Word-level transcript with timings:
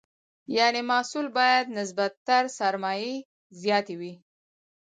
یعنې 0.57 0.81
محصول 0.91 1.27
باید 1.37 1.65
نسبت 1.79 2.11
تر 2.27 2.43
سرمایې 2.59 3.15
زیات 3.61 3.87
وي. 3.99 4.13